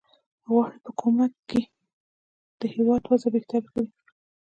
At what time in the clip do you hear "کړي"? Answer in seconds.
3.73-3.87